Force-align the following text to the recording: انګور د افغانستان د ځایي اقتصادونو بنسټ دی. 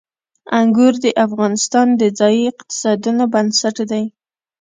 انګور 0.59 0.93
د 1.03 1.05
افغانستان 1.25 1.87
د 2.01 2.03
ځایي 2.19 2.41
اقتصادونو 2.51 3.23
بنسټ 3.33 3.77
دی. 3.91 4.03